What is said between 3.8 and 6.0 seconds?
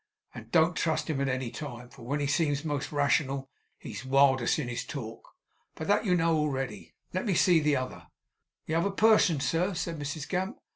wildest in his talk. But